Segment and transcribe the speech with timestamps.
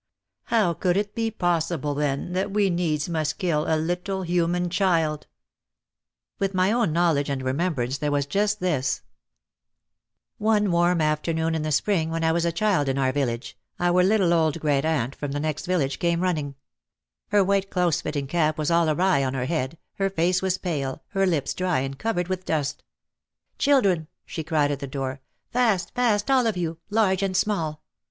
[0.45, 5.27] How could it be possible then that we needs must kill a little human child!
[6.39, 9.03] Within my own knowledge and remembrance there was just this.
[10.39, 14.01] One warm afternoon in the spring when I was a child in our village, our
[14.03, 16.55] little old great aunt from the next village came running.
[17.27, 21.03] Her white close fitting cap was all awry on her head, her face was pale,
[21.09, 22.81] her lips dry and covered with dust.
[23.59, 25.21] "Children!" she cried at the door.
[25.51, 25.93] "Fast!
[25.93, 27.83] fast all of you, large and small.